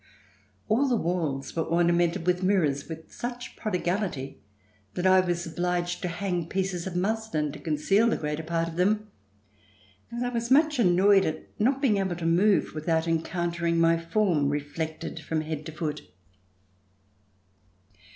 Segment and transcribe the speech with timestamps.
[0.67, 4.39] All the walls were ornamented with mirrors, with such prodigality
[4.95, 8.77] that I was obliged to hang pieces of muslin to conceal the greater part of
[8.77, 9.11] them,
[10.11, 14.49] as I was much annoyed at not being able to move without encountering my form
[14.49, 16.01] reflected from head to foot.